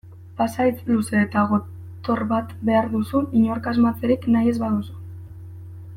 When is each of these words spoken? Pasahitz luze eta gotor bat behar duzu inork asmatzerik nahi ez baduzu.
Pasahitz 0.37 0.87
luze 0.91 1.19
eta 1.25 1.43
gotor 1.51 2.23
bat 2.33 2.57
behar 2.71 2.89
duzu 2.95 3.23
inork 3.43 3.71
asmatzerik 3.73 4.29
nahi 4.37 4.55
ez 4.55 4.59
baduzu. 4.65 4.99